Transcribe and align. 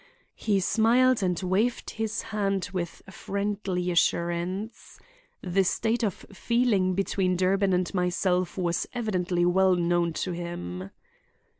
He 0.33 0.59
smiled 0.59 1.21
and 1.21 1.39
waved 1.43 1.91
his 1.91 2.23
hand 2.33 2.71
with 2.73 3.03
friendly 3.11 3.91
assurance. 3.91 4.99
The 5.43 5.63
state 5.63 6.01
of 6.01 6.25
feeling 6.33 6.95
between 6.95 7.35
Durbin 7.35 7.71
and 7.71 7.93
myself 7.93 8.57
was 8.57 8.87
evidently 8.95 9.45
well 9.45 9.75
known 9.75 10.13
to 10.13 10.31
him. 10.31 10.89